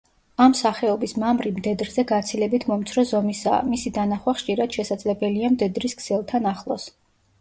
[0.43, 6.89] ამ სახეობის მამრი მდედრზე გაცილებით მომცრო ზომისაა, მისი დანახვა ხშირად შესაძლებელია მდედრის ქსელთან ახლოს.